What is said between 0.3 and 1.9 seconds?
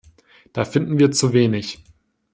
Da finden wir zu wenig.